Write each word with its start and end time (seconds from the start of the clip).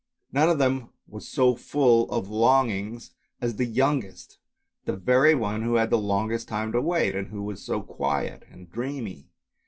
None 0.31 0.49
of 0.49 0.57
them 0.57 0.89
was 1.07 1.27
so 1.29 1.55
full 1.55 2.09
of 2.09 2.27
longings 2.27 3.13
as 3.39 3.57
the 3.57 3.67
youngest, 3.67 4.39
the 4.85 4.95
very 4.97 5.35
one 5.35 5.61
who 5.61 5.75
had 5.75 5.91
the 5.91 5.97
longest 5.99 6.47
time 6.47 6.71
to 6.71 6.81
wait, 6.81 7.15
and 7.15 7.27
who 7.27 7.43
was 7.43 7.61
so 7.63 7.83
quiet 7.83 8.43
and 8.49 8.71
dreamy. 8.71 9.27